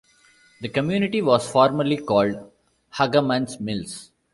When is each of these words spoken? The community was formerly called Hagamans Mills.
The 0.61 0.67
community 0.69 1.21
was 1.21 1.47
formerly 1.47 1.97
called 1.97 2.49
Hagamans 2.95 3.59
Mills. 3.59 4.09